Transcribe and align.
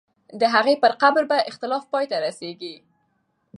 د 0.39 0.41
هغې 0.53 0.75
پر 0.83 0.91
قبر 1.01 1.23
به 1.31 1.37
اختلاف 1.49 1.83
پای 1.91 2.05
ته 2.11 2.17
رسېږي. 2.25 2.75